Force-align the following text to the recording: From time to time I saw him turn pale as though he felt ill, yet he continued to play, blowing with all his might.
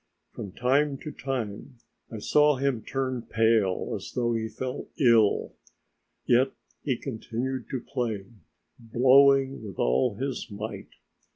From 0.31 0.51
time 0.53 0.97
to 1.03 1.11
time 1.11 1.75
I 2.11 2.17
saw 2.17 2.55
him 2.55 2.81
turn 2.81 3.21
pale 3.21 3.93
as 3.95 4.13
though 4.13 4.33
he 4.33 4.47
felt 4.49 4.89
ill, 4.99 5.53
yet 6.25 6.53
he 6.81 6.97
continued 6.97 7.69
to 7.69 7.81
play, 7.81 8.25
blowing 8.79 9.63
with 9.63 9.77
all 9.77 10.15
his 10.15 10.49
might. 10.49 10.89